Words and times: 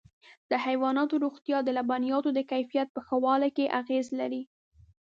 د 0.51 0.53
حيواناتو 0.65 1.15
روغتیا 1.25 1.57
د 1.63 1.69
لبنیاتو 1.77 2.29
د 2.33 2.39
کیفیت 2.51 2.87
په 2.93 3.01
ښه 3.05 3.15
والي 3.23 3.49
کې 3.57 3.73
اغېز 3.81 4.07
لري. 4.19 4.43